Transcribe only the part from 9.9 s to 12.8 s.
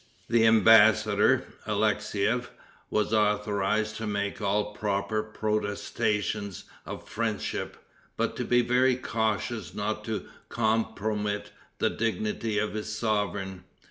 to compromit the dignity of